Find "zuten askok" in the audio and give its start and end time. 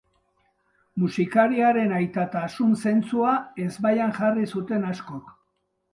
4.55-5.33